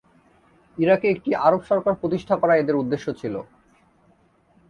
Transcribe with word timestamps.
ইরাকে 0.77 1.07
একটি 1.09 1.29
আরব 1.39 1.61
সরকার 1.69 1.93
প্রতিষ্ঠা 2.01 2.35
করা 2.41 2.53
এদের 2.57 2.75
উদ্দেশ্য 2.75 3.07
ছিল। 3.21 3.35